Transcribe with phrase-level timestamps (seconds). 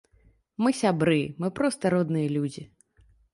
[0.63, 2.65] Мы сябры, мы проста родныя людзі.